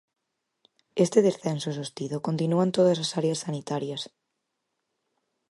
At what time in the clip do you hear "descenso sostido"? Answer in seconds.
1.27-2.17